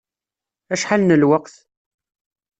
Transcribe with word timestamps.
Acḥal 0.73 1.01
n 1.03 1.17
lweqt? 1.21 1.55